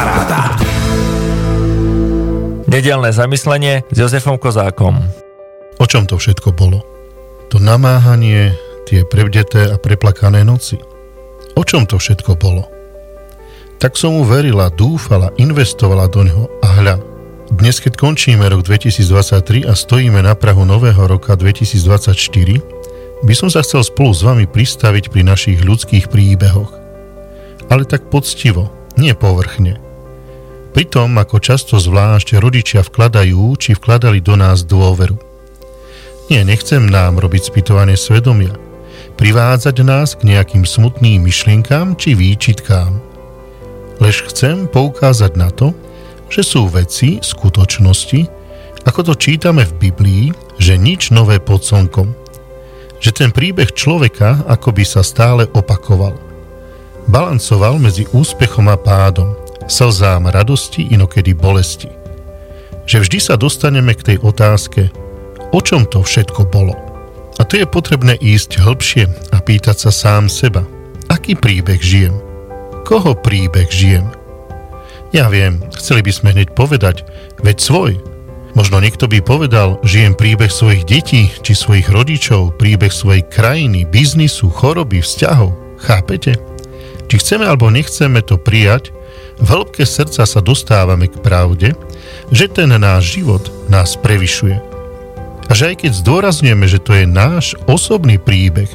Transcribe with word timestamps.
Paráda. 0.00 0.56
Nedelné 2.72 3.12
zamyslenie 3.12 3.84
s 3.92 3.96
Jozefom 4.00 4.40
Kozákom. 4.40 4.96
O 5.76 5.84
čom 5.84 6.08
to 6.08 6.16
všetko 6.16 6.56
bolo? 6.56 6.80
To 7.52 7.60
namáhanie, 7.60 8.56
tie 8.88 9.04
prevdeté 9.04 9.68
a 9.68 9.76
preplakané 9.76 10.40
noci. 10.40 10.80
O 11.52 11.68
čom 11.68 11.84
to 11.84 12.00
všetko 12.00 12.32
bolo? 12.40 12.64
Tak 13.76 14.00
som 14.00 14.16
mu 14.16 14.24
verila, 14.24 14.72
dúfala, 14.72 15.36
investovala 15.36 16.08
do 16.08 16.24
ňoho 16.24 16.44
a 16.64 16.80
hľa. 16.80 16.96
Dnes, 17.52 17.76
keď 17.84 18.00
končíme 18.00 18.48
rok 18.48 18.64
2023 18.64 19.68
a 19.68 19.76
stojíme 19.76 20.24
na 20.24 20.32
prahu 20.32 20.64
nového 20.64 21.04
roka 21.12 21.36
2024, 21.36 23.20
by 23.20 23.34
som 23.36 23.52
sa 23.52 23.60
chcel 23.60 23.84
spolu 23.84 24.16
s 24.16 24.24
vami 24.24 24.48
pristaviť 24.48 25.12
pri 25.12 25.28
našich 25.28 25.60
ľudských 25.60 26.08
príbehoch. 26.08 26.72
Ale 27.68 27.84
tak 27.84 28.08
poctivo, 28.08 28.72
nie 28.96 29.12
povrchne– 29.12 29.76
pri 30.80 30.88
tom, 30.88 31.12
ako 31.20 31.44
často 31.44 31.76
zvlášť 31.76 32.40
rodičia 32.40 32.80
vkladajú, 32.80 33.52
či 33.60 33.76
vkladali 33.76 34.24
do 34.24 34.32
nás 34.32 34.64
dôveru. 34.64 35.12
Nie, 36.32 36.40
nechcem 36.40 36.88
nám 36.88 37.20
robiť 37.20 37.52
spytovanie 37.52 38.00
svedomia, 38.00 38.56
privádzať 39.20 39.76
nás 39.84 40.16
k 40.16 40.32
nejakým 40.32 40.64
smutným 40.64 41.20
myšlienkám 41.20 42.00
či 42.00 42.16
výčitkám. 42.16 42.96
Lež 44.00 44.24
chcem 44.32 44.64
poukázať 44.72 45.36
na 45.36 45.52
to, 45.52 45.76
že 46.32 46.48
sú 46.48 46.72
veci, 46.72 47.20
skutočnosti, 47.20 48.24
ako 48.88 49.12
to 49.12 49.14
čítame 49.20 49.68
v 49.68 49.76
Biblii, 49.84 50.24
že 50.56 50.80
nič 50.80 51.12
nové 51.12 51.44
pod 51.44 51.60
slnkom. 51.60 52.08
Že 53.04 53.10
ten 53.12 53.30
príbeh 53.36 53.68
človeka 53.76 54.48
akoby 54.48 54.88
sa 54.88 55.04
stále 55.04 55.44
opakoval. 55.44 56.16
Balancoval 57.04 57.76
medzi 57.76 58.08
úspechom 58.16 58.64
a 58.72 58.80
pádom– 58.80 59.36
slzám 59.70 60.26
radosti, 60.28 60.90
inokedy 60.90 61.32
bolesti. 61.32 61.88
Že 62.90 63.06
vždy 63.06 63.18
sa 63.22 63.34
dostaneme 63.38 63.94
k 63.94 64.14
tej 64.14 64.16
otázke, 64.18 64.90
o 65.54 65.60
čom 65.62 65.86
to 65.86 66.02
všetko 66.02 66.50
bolo. 66.50 66.74
A 67.38 67.46
to 67.46 67.56
je 67.56 67.64
potrebné 67.64 68.18
ísť 68.20 68.60
hĺbšie 68.60 69.32
a 69.32 69.38
pýtať 69.40 69.88
sa 69.88 69.90
sám 69.94 70.28
seba, 70.28 70.66
aký 71.08 71.38
príbeh 71.38 71.80
žijem, 71.80 72.18
koho 72.84 73.16
príbeh 73.16 73.70
žijem. 73.70 74.10
Ja 75.10 75.26
viem, 75.26 75.62
chceli 75.74 76.06
by 76.06 76.12
sme 76.12 76.28
hneď 76.34 76.54
povedať, 76.54 77.02
veď 77.42 77.56
svoj. 77.58 77.92
Možno 78.54 78.82
niekto 78.82 79.06
by 79.06 79.22
povedal, 79.22 79.78
žijem 79.86 80.14
príbeh 80.14 80.50
svojich 80.50 80.82
detí 80.86 81.30
či 81.42 81.54
svojich 81.54 81.86
rodičov, 81.90 82.58
príbeh 82.58 82.90
svojej 82.90 83.22
krajiny, 83.26 83.86
biznisu, 83.86 84.50
choroby, 84.50 85.02
vzťahov. 85.02 85.54
Chápete? 85.82 86.34
Či 87.10 87.14
chceme 87.18 87.46
alebo 87.46 87.70
nechceme 87.70 88.22
to 88.22 88.38
prijať, 88.38 88.94
v 89.40 89.48
hĺbke 89.48 89.88
srdca 89.88 90.28
sa 90.28 90.40
dostávame 90.44 91.08
k 91.08 91.16
pravde, 91.20 91.72
že 92.28 92.46
ten 92.46 92.68
náš 92.68 93.16
život 93.18 93.48
nás 93.72 93.96
prevyšuje. 93.96 94.60
A 95.48 95.52
že 95.56 95.74
aj 95.74 95.82
keď 95.82 95.92
zdôrazňujeme, 95.98 96.66
že 96.68 96.78
to 96.78 96.94
je 96.94 97.08
náš 97.08 97.58
osobný 97.66 98.20
príbeh, 98.20 98.70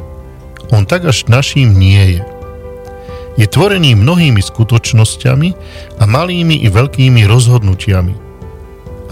on 0.74 0.84
tak 0.84 1.06
až 1.06 1.30
naším 1.30 1.78
nie 1.78 2.20
je. 2.20 2.24
Je 3.36 3.48
tvorený 3.48 3.94
mnohými 4.00 4.42
skutočnosťami 4.42 5.50
a 6.00 6.04
malými 6.08 6.64
i 6.64 6.68
veľkými 6.72 7.28
rozhodnutiami. 7.28 8.16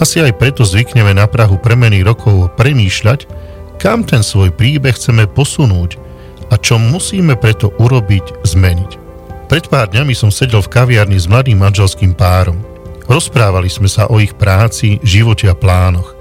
Asi 0.01 0.25
aj 0.25 0.39
preto 0.41 0.65
zvykneme 0.65 1.13
na 1.13 1.29
Prahu 1.29 1.61
premeny 1.61 2.01
rokov 2.01 2.49
premýšľať, 2.57 3.29
kam 3.77 4.01
ten 4.01 4.25
svoj 4.25 4.49
príbeh 4.49 4.95
chceme 4.95 5.29
posunúť 5.29 6.01
a 6.49 6.57
čo 6.57 6.79
musíme 6.81 7.35
preto 7.37 7.71
urobiť, 7.77 8.47
zmeniť. 8.47 9.02
Pred 9.53 9.69
pár 9.69 9.85
dňami 9.93 10.17
som 10.17 10.33
sedel 10.33 10.65
v 10.65 10.73
kaviarni 10.73 11.13
s 11.13 11.29
mladým 11.29 11.61
manželským 11.61 12.17
párom. 12.17 12.57
Rozprávali 13.05 13.69
sme 13.69 13.85
sa 13.85 14.09
o 14.09 14.17
ich 14.17 14.33
práci, 14.33 14.97
živote 15.05 15.45
a 15.45 15.53
plánoch. 15.53 16.17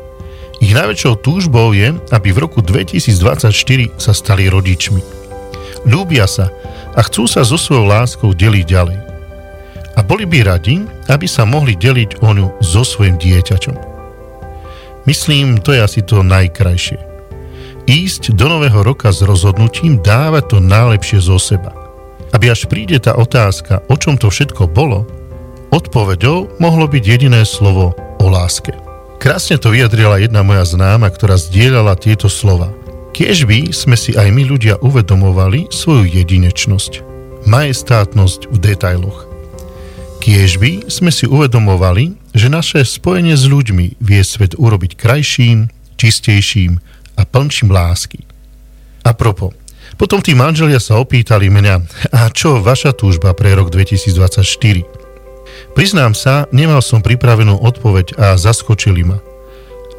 Ich 0.61 0.77
najväčšou 0.77 1.25
túžbou 1.25 1.73
je, 1.73 1.97
aby 2.13 2.29
v 2.29 2.45
roku 2.45 2.61
2024 2.61 3.49
sa 3.97 4.13
stali 4.13 4.53
rodičmi. 4.53 5.01
Ľúbia 5.89 6.29
sa 6.29 6.53
a 6.93 7.01
chcú 7.09 7.25
sa 7.25 7.41
so 7.41 7.57
svojou 7.57 7.89
láskou 7.89 8.37
deliť 8.37 8.67
ďalej. 8.69 9.01
A 9.97 10.05
boli 10.05 10.29
by 10.29 10.53
radi, 10.53 10.85
aby 11.09 11.25
sa 11.25 11.49
mohli 11.49 11.73
deliť 11.73 12.21
o 12.21 12.37
ňu 12.37 12.61
so 12.61 12.85
svojim 12.85 13.17
dieťačom. 13.17 13.81
Myslím, 15.09 15.57
to 15.65 15.73
je 15.73 15.81
asi 15.81 16.05
to 16.05 16.21
najkrajšie. 16.21 17.01
Ísť 17.89 18.37
do 18.37 18.53
nového 18.53 18.85
roka 18.85 19.09
s 19.09 19.25
rozhodnutím 19.25 20.05
dávať 20.05 20.53
to 20.53 20.59
najlepšie 20.61 21.17
zo 21.25 21.41
seba– 21.41 21.73
aby 22.33 22.49
až 22.49 22.67
príde 22.67 22.97
tá 22.99 23.15
otázka, 23.17 23.85
o 23.87 23.95
čom 23.97 24.17
to 24.17 24.33
všetko 24.33 24.73
bolo, 24.73 25.05
odpovedou 25.73 26.57
mohlo 26.61 26.89
byť 26.89 27.05
jediné 27.05 27.45
slovo 27.45 27.97
o 28.21 28.27
láske. 28.29 28.73
Krásne 29.23 29.55
to 29.57 29.71
vyjadrila 29.71 30.19
jedna 30.19 30.43
moja 30.43 30.67
známa, 30.67 31.07
ktorá 31.07 31.39
zdieľala 31.39 31.95
tieto 31.95 32.27
slova. 32.27 32.75
Kiež 33.13 33.47
by 33.47 33.71
sme 33.71 33.95
si 33.95 34.17
aj 34.17 34.33
my 34.33 34.43
ľudia 34.49 34.81
uvedomovali 34.83 35.71
svoju 35.71 36.11
jedinečnosť, 36.11 37.05
majestátnosť 37.47 38.51
v 38.51 38.57
detailoch. 38.59 39.29
Kiež 40.19 40.59
by 40.59 40.91
sme 40.91 41.11
si 41.15 41.29
uvedomovali, 41.29 42.19
že 42.35 42.49
naše 42.51 42.83
spojenie 42.83 43.37
s 43.37 43.47
ľuďmi 43.47 44.01
vie 44.01 44.23
svet 44.23 44.59
urobiť 44.59 44.97
krajším, 44.99 45.71
čistejším 45.99 46.83
a 47.19 47.23
plnším 47.23 47.71
lásky. 47.71 48.27
A 49.03 49.15
propo, 49.15 49.55
potom 49.99 50.25
tí 50.25 50.33
manželia 50.33 50.81
sa 50.81 50.97
opýtali 50.97 51.53
mňa, 51.53 51.75
a 52.15 52.33
čo 52.33 52.63
vaša 52.65 52.97
túžba 52.97 53.37
pre 53.37 53.53
rok 53.53 53.69
2024? 53.69 54.85
Priznám 55.77 56.13
sa, 56.17 56.49
nemal 56.53 56.81
som 56.81 57.05
pripravenú 57.05 57.61
odpoveď 57.61 58.17
a 58.17 58.27
zaskočili 58.37 59.05
ma. 59.05 59.19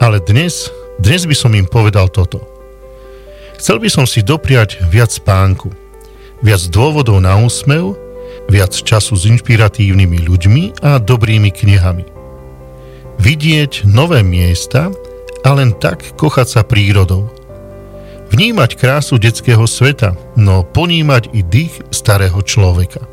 Ale 0.01 0.21
dnes, 0.21 0.73
dnes 0.97 1.25
by 1.29 1.35
som 1.37 1.53
im 1.53 1.69
povedal 1.69 2.09
toto. 2.09 2.41
Chcel 3.57 3.79
by 3.79 3.89
som 3.89 4.05
si 4.09 4.25
dopriať 4.25 4.81
viac 4.89 5.13
spánku, 5.13 5.71
viac 6.41 6.61
dôvodov 6.73 7.21
na 7.21 7.37
úsmev, 7.39 7.95
viac 8.51 8.73
času 8.73 9.15
s 9.15 9.23
inšpiratívnymi 9.29 10.19
ľuďmi 10.25 10.63
a 10.83 10.99
dobrými 10.99 11.53
knihami. 11.53 12.05
Vidieť 13.21 13.87
nové 13.87 14.25
miesta 14.25 14.89
a 15.45 15.49
len 15.53 15.71
tak 15.77 16.17
kochať 16.17 16.47
sa 16.49 16.61
prírodou– 16.65 17.29
vnímať 18.33 18.81
krásu 18.81 19.21
detského 19.21 19.61
sveta, 19.69 20.17
no 20.33 20.66
ponímať 20.66 21.29
i 21.38 21.45
dých 21.45 21.85
starého 21.94 22.41
človeka. 22.41 23.05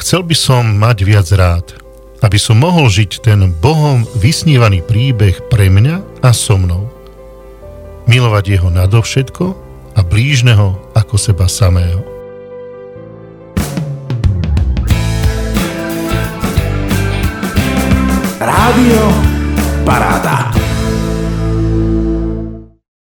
Chcel 0.00 0.24
by 0.24 0.32
som 0.32 0.64
mať 0.64 1.04
viac 1.04 1.28
rád, 1.36 1.76
aby 2.24 2.40
som 2.40 2.56
mohol 2.56 2.88
žiť 2.88 3.20
ten 3.20 3.52
Bohom 3.60 4.08
vysnívaný 4.16 4.80
príbeh 4.80 5.44
pre 5.52 5.68
mňa 5.68 6.24
a 6.24 6.32
so 6.32 6.56
mnou. 6.56 6.88
Milovať 8.08 8.56
jeho 8.56 8.72
nadovšetko 8.72 9.46
a 9.92 10.00
blížneho 10.00 10.80
ako 10.96 11.14
seba 11.20 11.44
samého. 11.44 12.00
Rádio 18.40 19.23